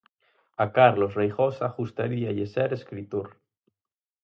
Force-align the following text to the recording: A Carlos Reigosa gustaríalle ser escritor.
A 0.63 0.65
Carlos 0.77 1.11
Reigosa 1.19 1.67
gustaríalle 1.77 2.47
ser 2.55 2.69
escritor. 2.79 3.27